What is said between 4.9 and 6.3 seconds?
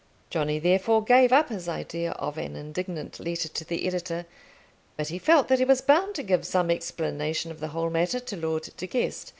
but he felt that he was bound to